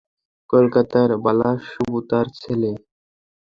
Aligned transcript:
কলকাতার 0.49 1.09
বালাসুবু, 1.23 1.97
তার 2.09 2.27
ছেলে। 2.39 2.71